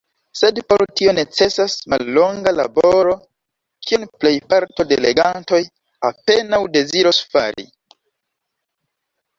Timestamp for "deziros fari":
6.79-7.71